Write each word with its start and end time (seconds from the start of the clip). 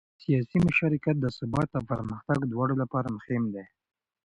سیاسي 0.23 0.57
مشارکت 0.67 1.15
د 1.19 1.25
ثبات 1.37 1.69
او 1.77 1.83
پرمختګ 1.91 2.39
دواړو 2.51 2.75
لپاره 2.81 3.09
مهم 3.17 3.43
دی 3.53 3.65